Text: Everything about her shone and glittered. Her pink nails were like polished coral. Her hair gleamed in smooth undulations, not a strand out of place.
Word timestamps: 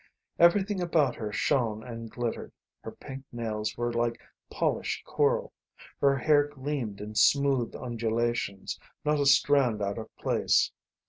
Everything 0.39 0.81
about 0.81 1.13
her 1.17 1.31
shone 1.31 1.83
and 1.83 2.09
glittered. 2.09 2.51
Her 2.81 2.89
pink 2.89 3.23
nails 3.31 3.77
were 3.77 3.93
like 3.93 4.19
polished 4.49 5.05
coral. 5.05 5.53
Her 5.99 6.17
hair 6.17 6.47
gleamed 6.47 6.99
in 6.99 7.13
smooth 7.13 7.75
undulations, 7.75 8.79
not 9.05 9.19
a 9.19 9.27
strand 9.27 9.79
out 9.79 9.99
of 9.99 10.09
place. 10.17 10.71